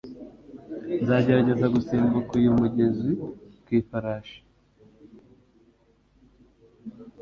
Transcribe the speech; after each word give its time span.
Nzagerageza 1.01 1.65
gusimbuka 1.75 2.31
uyu 2.39 2.51
mugezi 2.59 3.11
ku 3.63 3.69
ifarashi. 3.79 4.39